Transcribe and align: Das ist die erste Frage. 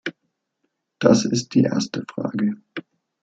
Das 0.97 1.25
ist 1.25 1.49
die 1.53 1.61
erste 1.61 2.03
Frage. 2.11 2.55